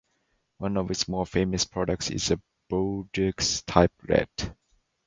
[0.57, 4.29] One of its more famous products is a Bordeaux-type red.